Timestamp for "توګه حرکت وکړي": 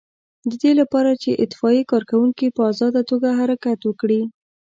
3.11-4.21